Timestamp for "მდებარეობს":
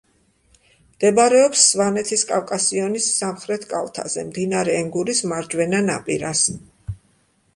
0.93-1.65